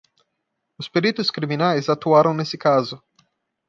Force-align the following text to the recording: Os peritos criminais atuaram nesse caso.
Os 0.79 0.89
peritos 0.89 1.29
criminais 1.29 1.87
atuaram 1.87 2.33
nesse 2.33 2.57
caso. 2.57 2.99